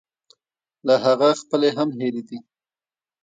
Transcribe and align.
له 0.87 0.95
هغه 1.05 1.29
خپلې 1.41 1.69
هم 1.77 1.89
هېرې 1.99 2.23
دي. 2.29 2.39